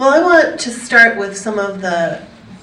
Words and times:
Well, 0.00 0.14
I 0.14 0.22
want 0.22 0.58
to 0.60 0.70
start 0.70 1.18
with 1.18 1.36
some 1.36 1.58
of 1.58 1.82
the 1.82 2.22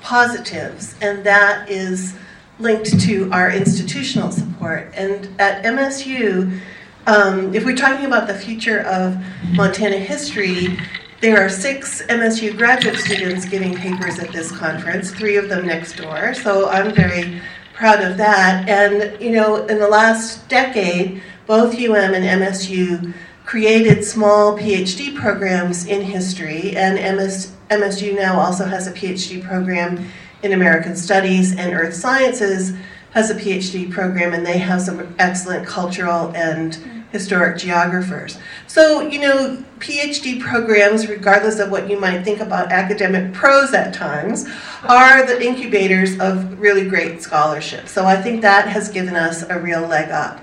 positives, 0.00 0.94
and 1.02 1.22
that 1.24 1.68
is 1.68 2.14
linked 2.58 2.98
to 3.00 3.30
our 3.32 3.50
institutional 3.52 4.32
support. 4.32 4.90
And 4.94 5.38
at 5.38 5.62
MSU, 5.62 6.58
um, 7.06 7.54
if 7.54 7.66
we're 7.66 7.76
talking 7.76 8.06
about 8.06 8.28
the 8.28 8.34
future 8.34 8.80
of 8.80 9.22
Montana 9.52 9.98
history, 9.98 10.78
there 11.20 11.38
are 11.38 11.50
six 11.50 12.00
MSU 12.06 12.56
graduate 12.56 12.96
students 12.96 13.44
giving 13.44 13.74
papers 13.74 14.18
at 14.18 14.32
this 14.32 14.50
conference, 14.50 15.10
three 15.10 15.36
of 15.36 15.50
them 15.50 15.66
next 15.66 15.98
door. 15.98 16.32
So 16.32 16.70
I'm 16.70 16.94
very 16.94 17.42
proud 17.74 18.00
of 18.00 18.16
that. 18.16 18.66
And, 18.70 19.20
you 19.20 19.32
know, 19.32 19.66
in 19.66 19.78
the 19.78 19.88
last 19.88 20.48
decade, 20.48 21.22
both 21.46 21.74
UM 21.74 22.14
and 22.14 22.42
MSU 22.42 23.12
created 23.48 24.04
small 24.04 24.58
PhD 24.58 25.16
programs 25.16 25.86
in 25.86 26.02
history, 26.02 26.76
and 26.76 26.96
MS, 27.16 27.50
MSU 27.70 28.14
now 28.14 28.38
also 28.38 28.66
has 28.66 28.86
a 28.86 28.92
PhD 28.92 29.42
program 29.42 30.06
in 30.42 30.52
American 30.52 30.94
Studies, 30.94 31.56
and 31.56 31.72
Earth 31.72 31.94
Sciences 31.94 32.74
has 33.12 33.30
a 33.30 33.34
PhD 33.34 33.90
program, 33.90 34.34
and 34.34 34.44
they 34.44 34.58
have 34.58 34.82
some 34.82 35.14
excellent 35.18 35.66
cultural 35.66 36.30
and 36.36 36.74
historic 37.10 37.56
geographers. 37.56 38.38
So, 38.66 39.00
you 39.00 39.18
know, 39.18 39.64
PhD 39.78 40.42
programs, 40.42 41.08
regardless 41.08 41.58
of 41.58 41.70
what 41.70 41.88
you 41.88 41.98
might 41.98 42.24
think 42.24 42.40
about 42.40 42.70
academic 42.70 43.32
prose 43.32 43.72
at 43.72 43.94
times, 43.94 44.46
are 44.84 45.24
the 45.24 45.42
incubators 45.42 46.20
of 46.20 46.60
really 46.60 46.86
great 46.86 47.22
scholarship. 47.22 47.88
So 47.88 48.04
I 48.04 48.20
think 48.20 48.42
that 48.42 48.68
has 48.68 48.90
given 48.90 49.16
us 49.16 49.42
a 49.44 49.58
real 49.58 49.86
leg 49.86 50.10
up. 50.10 50.38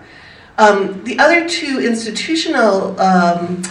Um, 0.58 1.04
the 1.04 1.20
other 1.20 1.48
two 1.48 1.82
institutional 1.82 3.00
um, 3.00 3.62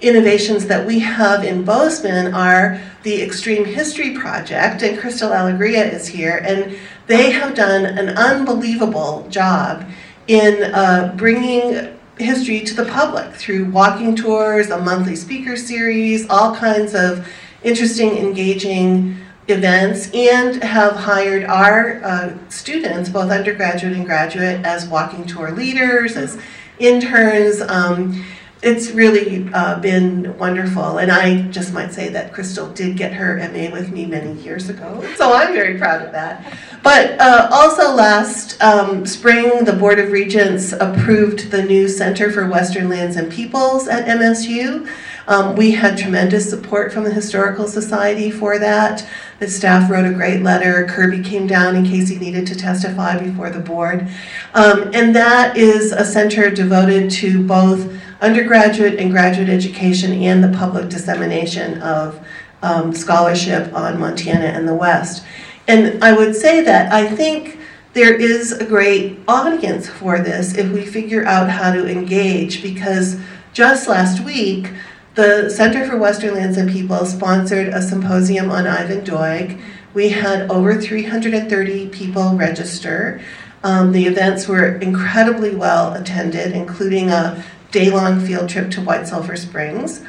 innovations 0.00 0.66
that 0.66 0.84
we 0.84 0.98
have 0.98 1.44
in 1.44 1.64
Bozeman 1.64 2.34
are 2.34 2.80
the 3.04 3.22
Extreme 3.22 3.64
History 3.64 4.14
Project, 4.14 4.82
and 4.82 4.98
Crystal 4.98 5.30
Alegria 5.30 5.84
is 5.84 6.08
here, 6.08 6.42
and 6.44 6.76
they 7.06 7.30
have 7.30 7.54
done 7.54 7.84
an 7.84 8.10
unbelievable 8.10 9.26
job 9.28 9.84
in 10.26 10.72
uh, 10.74 11.14
bringing 11.16 11.96
history 12.18 12.60
to 12.60 12.74
the 12.74 12.84
public 12.86 13.32
through 13.34 13.70
walking 13.70 14.14
tours, 14.14 14.70
a 14.70 14.78
monthly 14.78 15.16
speaker 15.16 15.56
series, 15.56 16.28
all 16.28 16.54
kinds 16.54 16.94
of 16.94 17.28
interesting, 17.62 18.16
engaging 18.16 19.16
events, 19.48 20.10
and 20.12 20.62
have 20.62 20.96
hired 20.96 21.44
our 21.44 22.02
uh, 22.04 22.38
students, 22.48 23.08
both 23.08 23.30
undergraduate 23.30 23.94
and 23.94 24.06
graduate, 24.06 24.64
as 24.64 24.86
walking 24.86 25.26
tour 25.26 25.50
leaders, 25.50 26.16
as 26.16 26.38
interns. 26.78 27.60
Um, 27.60 28.24
it's 28.62 28.92
really 28.92 29.50
uh, 29.52 29.80
been 29.80 30.38
wonderful, 30.38 30.98
and 30.98 31.10
I 31.10 31.42
just 31.48 31.74
might 31.74 31.92
say 31.92 32.08
that 32.10 32.32
Crystal 32.32 32.68
did 32.68 32.96
get 32.96 33.12
her 33.12 33.36
MA 33.36 33.72
with 33.72 33.90
me 33.90 34.06
many 34.06 34.34
years 34.40 34.68
ago, 34.68 35.04
so 35.16 35.32
I'm 35.32 35.52
very 35.52 35.78
proud 35.78 36.02
of 36.02 36.12
that. 36.12 36.56
But 36.80 37.20
uh, 37.20 37.48
also 37.52 37.92
last 37.92 38.62
um, 38.62 39.04
spring, 39.04 39.64
the 39.64 39.72
Board 39.72 39.98
of 39.98 40.12
Regents 40.12 40.72
approved 40.72 41.50
the 41.50 41.64
new 41.64 41.88
Center 41.88 42.30
for 42.30 42.46
Western 42.46 42.88
Lands 42.88 43.16
and 43.16 43.32
Peoples 43.32 43.88
at 43.88 44.06
MSU. 44.06 44.88
Um, 45.32 45.56
we 45.56 45.70
had 45.70 45.96
tremendous 45.96 46.50
support 46.50 46.92
from 46.92 47.04
the 47.04 47.10
Historical 47.10 47.66
Society 47.66 48.30
for 48.30 48.58
that. 48.58 49.08
The 49.38 49.48
staff 49.48 49.90
wrote 49.90 50.04
a 50.04 50.12
great 50.12 50.42
letter. 50.42 50.84
Kirby 50.86 51.22
came 51.22 51.46
down 51.46 51.74
in 51.74 51.86
case 51.86 52.10
he 52.10 52.18
needed 52.18 52.46
to 52.48 52.54
testify 52.54 53.16
before 53.18 53.48
the 53.48 53.58
board. 53.58 54.08
Um, 54.52 54.90
and 54.92 55.16
that 55.16 55.56
is 55.56 55.90
a 55.92 56.04
center 56.04 56.50
devoted 56.50 57.10
to 57.12 57.46
both 57.46 57.98
undergraduate 58.20 58.96
and 58.96 59.10
graduate 59.10 59.48
education 59.48 60.12
and 60.12 60.44
the 60.44 60.54
public 60.58 60.90
dissemination 60.90 61.80
of 61.80 62.22
um, 62.60 62.92
scholarship 62.92 63.72
on 63.72 63.98
Montana 63.98 64.44
and 64.44 64.68
the 64.68 64.74
West. 64.74 65.24
And 65.66 66.04
I 66.04 66.12
would 66.12 66.36
say 66.36 66.60
that 66.60 66.92
I 66.92 67.06
think 67.06 67.58
there 67.94 68.14
is 68.14 68.52
a 68.52 68.66
great 68.66 69.18
audience 69.26 69.88
for 69.88 70.18
this 70.18 70.58
if 70.58 70.70
we 70.72 70.84
figure 70.84 71.24
out 71.24 71.48
how 71.48 71.72
to 71.72 71.86
engage 71.86 72.62
because 72.62 73.18
just 73.54 73.88
last 73.88 74.22
week, 74.24 74.70
the 75.14 75.50
Center 75.50 75.86
for 75.86 75.98
Western 75.98 76.34
Lands 76.34 76.56
and 76.56 76.70
People 76.70 77.04
sponsored 77.04 77.68
a 77.68 77.82
symposium 77.82 78.50
on 78.50 78.66
Ivan 78.66 79.04
Doig. 79.04 79.60
We 79.92 80.08
had 80.08 80.50
over 80.50 80.80
330 80.80 81.88
people 81.88 82.34
register. 82.34 83.20
Um, 83.62 83.92
the 83.92 84.06
events 84.06 84.48
were 84.48 84.76
incredibly 84.76 85.54
well 85.54 85.92
attended, 85.92 86.52
including 86.52 87.10
a 87.10 87.44
day 87.70 87.90
long 87.90 88.20
field 88.20 88.48
trip 88.48 88.70
to 88.72 88.80
White 88.80 89.06
Sulphur 89.06 89.36
Springs. 89.36 90.02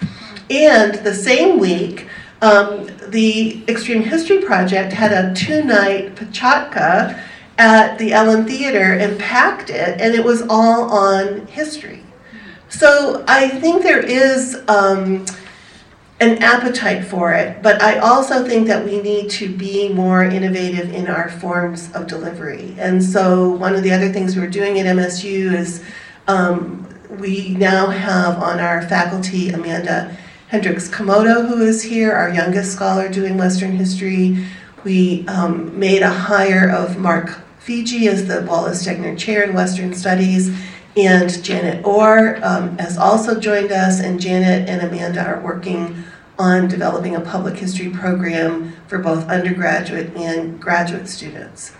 And 0.49 0.95
the 0.95 1.13
same 1.13 1.59
week, 1.59 2.07
um, 2.41 2.89
the 3.07 3.63
Extreme 3.67 4.03
History 4.03 4.41
Project 4.41 4.93
had 4.93 5.11
a 5.11 5.33
two 5.33 5.63
night 5.63 6.15
PechaKucha 6.15 7.19
at 7.57 7.97
the 7.97 8.13
Ellen 8.13 8.45
Theater 8.45 8.93
and 8.93 9.19
packed 9.19 9.69
it, 9.69 10.01
and 10.01 10.15
it 10.15 10.23
was 10.23 10.41
all 10.43 10.89
on 10.91 11.45
history. 11.47 12.02
So 12.73 13.23
I 13.27 13.49
think 13.49 13.83
there 13.83 13.99
is 13.99 14.59
um, 14.67 15.27
an 16.19 16.41
appetite 16.41 17.05
for 17.05 17.31
it, 17.31 17.61
but 17.61 17.79
I 17.83 17.99
also 17.99 18.47
think 18.47 18.65
that 18.65 18.83
we 18.83 18.99
need 18.99 19.29
to 19.31 19.47
be 19.47 19.89
more 19.89 20.23
innovative 20.23 20.91
in 20.91 21.07
our 21.07 21.29
forms 21.29 21.91
of 21.91 22.07
delivery. 22.07 22.75
And 22.79 23.01
so 23.03 23.51
one 23.51 23.75
of 23.75 23.83
the 23.83 23.91
other 23.91 24.11
things 24.11 24.35
we're 24.35 24.49
doing 24.49 24.79
at 24.79 24.87
MSU 24.87 25.53
is 25.53 25.83
um, 26.27 26.89
we 27.19 27.49
now 27.49 27.91
have 27.91 28.41
on 28.41 28.59
our 28.59 28.81
faculty 28.81 29.49
Amanda 29.51 30.17
Hendrix-Komoto, 30.47 31.47
who 31.47 31.61
is 31.61 31.83
here, 31.83 32.11
our 32.11 32.33
youngest 32.33 32.71
scholar 32.73 33.07
doing 33.07 33.37
Western 33.37 33.73
history. 33.73 34.47
We 34.83 35.27
um, 35.27 35.77
made 35.77 36.01
a 36.01 36.09
hire 36.09 36.71
of 36.71 36.97
Mark 36.97 37.39
Fiege 37.63 38.07
as 38.07 38.27
the 38.27 38.41
Wallace 38.41 38.83
Stegner 38.83 39.15
Chair 39.15 39.43
in 39.43 39.53
Western 39.53 39.93
Studies 39.93 40.51
and 40.95 41.43
Janet 41.43 41.85
Ore 41.85 42.39
um, 42.43 42.77
has 42.77 42.97
also 42.97 43.39
joined 43.39 43.71
us, 43.71 43.99
and 43.99 44.19
Janet 44.19 44.69
and 44.69 44.81
Amanda 44.81 45.25
are 45.25 45.41
working 45.41 46.03
on 46.37 46.67
developing 46.67 47.15
a 47.15 47.21
public 47.21 47.57
history 47.57 47.89
program 47.89 48.73
for 48.87 48.99
both 48.99 49.27
undergraduate 49.27 50.15
and 50.15 50.59
graduate 50.59 51.07
students. 51.07 51.73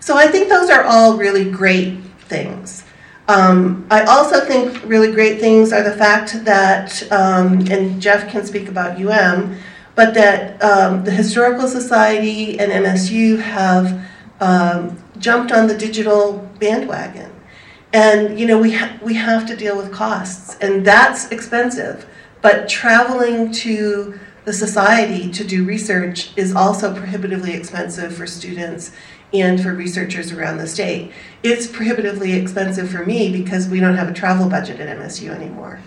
So 0.00 0.16
I 0.16 0.28
think 0.28 0.48
those 0.48 0.70
are 0.70 0.84
all 0.84 1.16
really 1.16 1.50
great 1.50 1.98
things. 2.20 2.84
Um, 3.28 3.86
I 3.90 4.04
also 4.04 4.44
think 4.44 4.82
really 4.84 5.12
great 5.12 5.38
things 5.38 5.72
are 5.72 5.82
the 5.82 5.96
fact 5.96 6.44
that, 6.44 7.02
um, 7.12 7.66
and 7.70 8.00
Jeff 8.00 8.30
can 8.30 8.46
speak 8.46 8.68
about 8.68 8.98
UM, 8.98 9.56
but 9.94 10.14
that 10.14 10.62
um, 10.62 11.04
the 11.04 11.10
Historical 11.10 11.68
Society 11.68 12.58
and 12.58 12.72
MSU 12.72 13.38
have 13.38 14.00
um, 14.40 14.96
jumped 15.18 15.52
on 15.52 15.66
the 15.66 15.76
digital 15.76 16.38
bandwagon. 16.58 17.30
And 17.92 18.38
you 18.38 18.46
know, 18.46 18.58
we 18.58 18.72
ha- 18.72 18.98
we 19.02 19.14
have 19.14 19.46
to 19.46 19.56
deal 19.56 19.76
with 19.76 19.92
costs, 19.92 20.56
and 20.60 20.84
that's 20.84 21.30
expensive. 21.30 22.06
But 22.42 22.68
traveling 22.68 23.50
to 23.52 24.18
the 24.44 24.52
society 24.52 25.30
to 25.30 25.44
do 25.44 25.64
research 25.64 26.30
is 26.36 26.54
also 26.54 26.94
prohibitively 26.94 27.52
expensive 27.52 28.14
for 28.14 28.26
students 28.26 28.92
and 29.34 29.60
for 29.60 29.74
researchers 29.74 30.32
around 30.32 30.56
the 30.56 30.66
state. 30.66 31.12
It's 31.42 31.66
prohibitively 31.66 32.32
expensive 32.32 32.90
for 32.90 33.04
me 33.04 33.30
because 33.30 33.68
we 33.68 33.80
don't 33.80 33.96
have 33.96 34.08
a 34.08 34.14
travel 34.14 34.48
budget 34.48 34.80
at 34.80 34.96
MSU 34.96 35.30
anymore. 35.30 35.80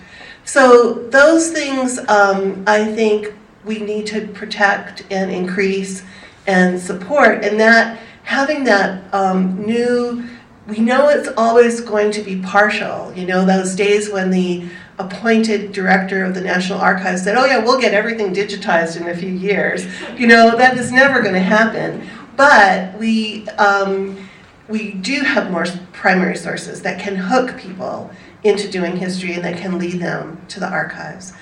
So 0.43 0.93
those 1.09 1.51
things, 1.51 1.97
um, 2.07 2.63
I 2.67 2.85
think, 2.93 3.33
we 3.63 3.79
need 3.79 4.07
to 4.07 4.27
protect 4.27 5.05
and 5.11 5.31
increase 5.31 6.03
and 6.47 6.79
support, 6.79 7.43
and 7.43 7.59
that 7.59 7.99
having 8.23 8.63
that 8.63 9.03
um, 9.13 9.63
new 9.65 10.27
we 10.67 10.79
know 10.79 11.09
it's 11.09 11.29
always 11.37 11.81
going 11.81 12.11
to 12.11 12.21
be 12.21 12.41
partial. 12.41 13.13
You 13.13 13.25
know, 13.25 13.45
those 13.45 13.75
days 13.75 14.09
when 14.09 14.29
the 14.29 14.67
appointed 14.99 15.71
director 15.71 16.23
of 16.23 16.35
the 16.35 16.41
National 16.41 16.79
Archives 16.79 17.23
said, 17.23 17.35
oh 17.35 17.45
yeah, 17.45 17.57
we'll 17.57 17.81
get 17.81 17.93
everything 17.93 18.33
digitized 18.33 18.99
in 18.99 19.07
a 19.09 19.15
few 19.15 19.29
years. 19.29 19.85
You 20.17 20.27
know, 20.27 20.55
that 20.55 20.77
is 20.77 20.91
never 20.91 21.21
going 21.21 21.33
to 21.33 21.39
happen. 21.39 22.07
But 22.37 22.97
we, 22.97 23.47
um, 23.49 24.29
we 24.67 24.93
do 24.93 25.21
have 25.21 25.51
more 25.51 25.65
primary 25.91 26.37
sources 26.37 26.81
that 26.83 26.99
can 26.99 27.15
hook 27.15 27.57
people 27.57 28.11
into 28.43 28.69
doing 28.69 28.95
history 28.95 29.33
and 29.33 29.43
that 29.43 29.57
can 29.57 29.77
lead 29.77 29.99
them 29.99 30.39
to 30.49 30.59
the 30.59 30.69
archives. 30.69 31.33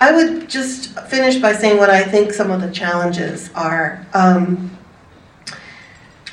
I 0.00 0.12
would 0.12 0.48
just 0.48 0.98
finish 1.08 1.38
by 1.38 1.54
saying 1.54 1.78
what 1.78 1.90
I 1.90 2.04
think 2.04 2.32
some 2.32 2.50
of 2.50 2.60
the 2.60 2.70
challenges 2.70 3.50
are. 3.54 4.06
Um, 4.14 4.77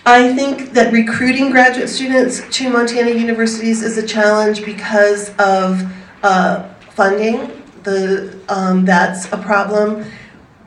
I 0.07 0.35
think 0.35 0.73
that 0.73 0.93
recruiting 0.93 1.49
graduate 1.49 1.89
students 1.89 2.47
to 2.57 2.69
Montana 2.69 3.09
universities 3.09 3.81
is 3.81 3.97
a 3.97 4.05
challenge 4.05 4.63
because 4.63 5.29
of 5.39 5.91
uh, 6.21 6.69
funding. 6.91 7.63
The, 7.81 8.39
um, 8.47 8.85
that's 8.85 9.25
a 9.33 9.37
problem. 9.37 10.05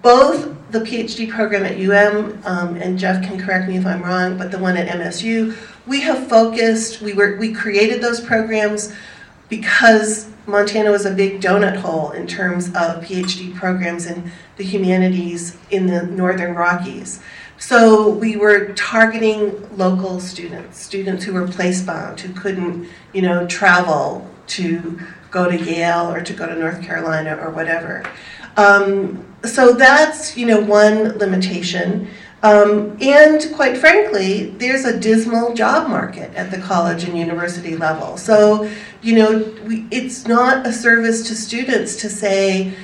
Both 0.02 0.56
the 0.72 0.80
PhD 0.80 1.30
program 1.30 1.64
at 1.64 1.78
UM, 1.78 2.42
um, 2.46 2.74
and 2.76 2.98
Jeff 2.98 3.22
can 3.22 3.38
correct 3.38 3.68
me 3.68 3.76
if 3.76 3.86
I'm 3.86 4.02
wrong, 4.02 4.36
but 4.36 4.50
the 4.50 4.58
one 4.58 4.76
at 4.76 4.88
MSU, 4.88 5.56
we 5.86 6.00
have 6.00 6.26
focused, 6.26 7.00
we, 7.00 7.12
were, 7.12 7.36
we 7.36 7.52
created 7.52 8.02
those 8.02 8.20
programs 8.20 8.92
because 9.48 10.28
Montana 10.48 10.90
was 10.90 11.06
a 11.06 11.12
big 11.12 11.40
donut 11.40 11.76
hole 11.76 12.10
in 12.10 12.26
terms 12.26 12.68
of 12.68 13.04
PhD 13.04 13.54
programs 13.54 14.06
in 14.06 14.32
the 14.56 14.64
humanities 14.64 15.56
in 15.70 15.86
the 15.86 16.02
Northern 16.02 16.56
Rockies. 16.56 17.22
So 17.58 18.10
we 18.10 18.36
were 18.36 18.72
targeting 18.74 19.76
local 19.76 20.20
students, 20.20 20.80
students 20.80 21.24
who 21.24 21.32
were 21.32 21.46
place 21.46 21.82
bound, 21.82 22.20
who 22.20 22.32
couldn't, 22.32 22.88
you 23.12 23.22
know, 23.22 23.46
travel 23.46 24.28
to 24.48 25.00
go 25.30 25.50
to 25.50 25.56
Yale 25.58 26.10
or 26.10 26.22
to 26.22 26.32
go 26.32 26.46
to 26.46 26.54
North 26.54 26.82
Carolina 26.82 27.36
or 27.36 27.50
whatever. 27.50 28.08
Um, 28.56 29.26
so 29.44 29.72
that's, 29.72 30.36
you 30.36 30.46
know, 30.46 30.60
one 30.60 31.18
limitation. 31.18 32.08
Um, 32.42 32.96
and 33.00 33.44
quite 33.54 33.76
frankly, 33.76 34.50
there's 34.50 34.84
a 34.84 34.98
dismal 34.98 35.54
job 35.54 35.88
market 35.88 36.32
at 36.34 36.52
the 36.52 36.58
college 36.58 37.04
and 37.04 37.18
university 37.18 37.76
level. 37.76 38.16
So, 38.16 38.70
you 39.02 39.16
know, 39.16 39.38
we, 39.64 39.86
it's 39.90 40.26
not 40.26 40.64
a 40.64 40.72
service 40.72 41.26
to 41.28 41.34
students 41.34 41.96
to 41.96 42.08
say, 42.08 42.74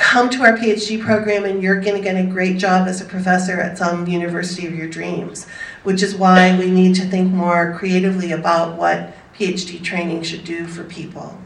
come 0.00 0.30
to 0.30 0.42
our 0.42 0.56
PhD 0.56 0.98
program 0.98 1.44
and 1.44 1.62
you're 1.62 1.78
going 1.78 1.94
to 1.94 2.02
get 2.02 2.16
a 2.16 2.26
great 2.26 2.56
job 2.56 2.88
as 2.88 3.02
a 3.02 3.04
professor 3.04 3.60
at 3.60 3.76
some 3.76 4.06
university 4.06 4.66
of 4.66 4.74
your 4.74 4.88
dreams, 4.88 5.46
which 5.82 6.02
is 6.02 6.14
why 6.14 6.58
we 6.58 6.70
need 6.70 6.94
to 6.94 7.04
think 7.04 7.30
more 7.30 7.76
creatively 7.78 8.32
about 8.32 8.78
what 8.78 9.12
PhD 9.34 9.82
training 9.84 10.22
should 10.22 10.42
do 10.42 10.66
for 10.66 10.84
people. 10.84 11.38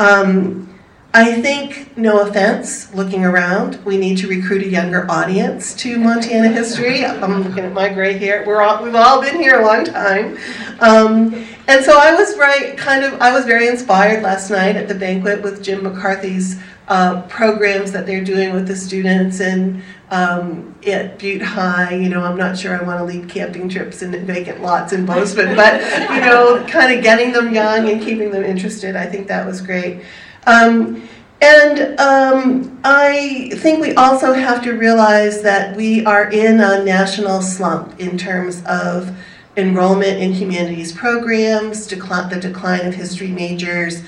Um, 0.00 0.76
I 1.16 1.40
think, 1.40 1.96
no 1.96 2.26
offense, 2.26 2.92
looking 2.92 3.24
around, 3.24 3.82
we 3.84 3.96
need 3.96 4.18
to 4.18 4.26
recruit 4.26 4.64
a 4.64 4.68
younger 4.68 5.08
audience 5.08 5.72
to 5.76 5.96
Montana 5.96 6.48
history. 6.48 7.04
I'm 7.04 7.44
looking 7.44 7.64
at 7.64 7.72
my 7.72 7.88
gray 7.88 8.18
hair. 8.18 8.42
We're 8.44 8.60
all, 8.60 8.82
we've 8.82 8.96
all 8.96 9.20
been 9.20 9.36
here 9.36 9.60
a 9.60 9.64
long 9.64 9.84
time. 9.84 10.36
Um, 10.80 11.46
and 11.68 11.84
so 11.84 11.96
I 11.96 12.12
was 12.12 12.36
right, 12.36 12.76
kind 12.76 13.04
of, 13.04 13.20
I 13.20 13.32
was 13.32 13.44
very 13.44 13.68
inspired 13.68 14.24
last 14.24 14.50
night 14.50 14.74
at 14.74 14.88
the 14.88 14.96
banquet 14.96 15.40
with 15.40 15.62
Jim 15.62 15.84
McCarthy's 15.84 16.60
uh, 16.88 17.22
programs 17.22 17.92
that 17.92 18.06
they're 18.06 18.24
doing 18.24 18.52
with 18.52 18.66
the 18.66 18.76
students 18.76 19.40
and 19.40 19.82
um, 20.10 20.74
at 20.86 21.18
Butte 21.18 21.42
High. 21.42 21.94
You 21.94 22.08
know, 22.08 22.22
I'm 22.22 22.36
not 22.36 22.58
sure 22.58 22.78
I 22.78 22.82
want 22.84 22.98
to 22.98 23.04
lead 23.04 23.28
camping 23.28 23.68
trips 23.68 24.02
in 24.02 24.26
vacant 24.26 24.62
lots 24.62 24.92
in 24.92 25.06
Bozeman, 25.06 25.56
but 25.56 25.80
you 26.10 26.20
know, 26.20 26.64
kind 26.68 26.96
of 26.96 27.02
getting 27.02 27.32
them 27.32 27.54
young 27.54 27.88
and 27.88 28.02
keeping 28.02 28.30
them 28.30 28.44
interested. 28.44 28.96
I 28.96 29.06
think 29.06 29.28
that 29.28 29.46
was 29.46 29.60
great. 29.60 30.02
Um, 30.46 31.08
and 31.40 31.98
um, 32.00 32.80
I 32.84 33.50
think 33.56 33.80
we 33.80 33.94
also 33.94 34.32
have 34.32 34.62
to 34.64 34.72
realize 34.72 35.42
that 35.42 35.76
we 35.76 36.04
are 36.06 36.30
in 36.30 36.60
a 36.60 36.82
national 36.84 37.42
slump 37.42 38.00
in 38.00 38.16
terms 38.16 38.62
of 38.66 39.14
enrollment 39.56 40.18
in 40.18 40.32
humanities 40.32 40.92
programs, 40.92 41.86
decline, 41.86 42.28
the 42.30 42.40
decline 42.40 42.86
of 42.86 42.94
history 42.94 43.28
majors, 43.28 44.02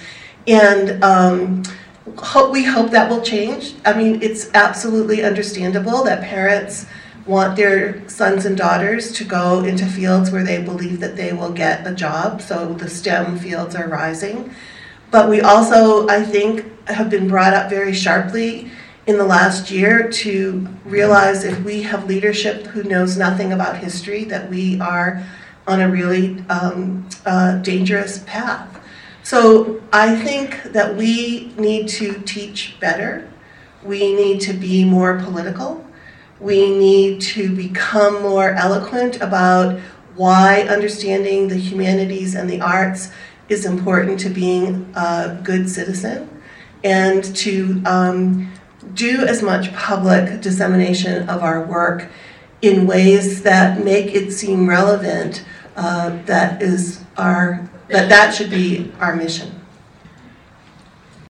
and 0.47 1.03
um, 1.05 1.63
hope, 2.17 2.53
we 2.53 2.65
hope 2.65 2.91
that 2.91 3.11
will 3.11 3.23
change. 3.23 3.75
I 3.85 3.93
mean, 3.93 4.23
it's 4.23 4.51
absolutely 4.55 5.25
understandable 5.25 6.05
that 6.05 6.23
parents 6.23 6.87
want 7.27 7.57
their 7.57 8.09
sons 8.09 8.47
and 8.47 8.57
daughters 8.57 9.13
to 9.13 9.25
go 9.25 9.65
into 9.65 9.85
fields 9.85 10.31
where 10.31 10.45
they 10.45 10.63
believe 10.63 11.01
that 11.01 11.17
they 11.17 11.33
will 11.33 11.53
get 11.53 11.87
a 11.87 11.93
job, 11.93 12.41
so 12.41 12.73
the 12.75 12.89
STEM 12.89 13.39
fields 13.39 13.75
are 13.75 13.89
rising. 13.89 14.55
But 15.11 15.29
we 15.29 15.41
also, 15.41 16.09
I 16.09 16.23
think, 16.23 16.65
have 16.89 17.11
been 17.11 17.27
brought 17.27 17.53
up 17.53 17.69
very 17.69 17.93
sharply 17.93 18.71
in 19.07 19.19
the 19.19 19.25
last 19.25 19.71
year 19.71 20.09
to 20.11 20.67
realize 20.85 21.45
if 21.45 21.61
we 21.65 21.83
have 21.83 22.07
leadership 22.07 22.65
who 22.67 22.83
knows 22.85 23.17
nothing 23.17 23.53
about 23.53 23.77
history, 23.77 24.25
that 24.25 24.49
we 24.51 24.81
are 24.81 25.25
on 25.67 25.81
a 25.81 25.89
really 25.89 26.39
um, 26.49 27.09
uh, 27.25 27.57
dangerous 27.59 28.23
path. 28.27 28.81
So 29.27 29.83
I 29.93 30.15
think 30.15 30.63
that 30.73 30.95
we 30.95 31.53
need 31.59 31.89
to 31.99 32.21
teach 32.21 32.77
better. 32.79 33.29
We 33.83 34.15
need 34.15 34.41
to 34.43 34.53
be 34.53 34.85
more 34.85 35.19
political. 35.19 35.85
We 36.39 36.71
need 36.71 37.23
to 37.23 37.53
become 37.57 38.23
more 38.23 38.51
eloquent 38.51 39.21
about 39.21 39.81
why 40.15 40.61
understanding 40.69 41.49
the 41.49 41.57
humanities 41.57 42.37
and 42.37 42.49
the 42.49 42.61
arts 42.61 43.11
is 43.49 43.67
important 43.67 44.21
to 44.21 44.31
being 44.31 44.93
a 44.95 45.41
good 45.43 45.69
citizen 45.69 46.31
and 46.85 47.25
to 47.35 47.83
um, 47.85 48.53
do 48.95 49.27
as 49.27 49.43
much 49.43 49.75
public 49.75 50.41
dissemination 50.41 51.29
of 51.29 51.43
our 51.43 51.65
work 51.65 52.07
in 52.63 52.87
ways 52.87 53.43
that 53.43 53.85
make 53.85 54.15
it 54.15 54.31
seem 54.31 54.69
relevant 54.69 55.45
uh, 55.75 56.11
that 56.27 56.63
is 56.63 57.03
our 57.17 57.69
that 57.89 58.09
that 58.09 58.35
should 58.35 58.51
be 58.51 58.93
our 59.01 59.15
mission 59.15 59.56